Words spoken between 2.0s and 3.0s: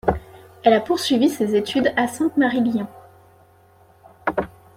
Sainte-Marie Lyon.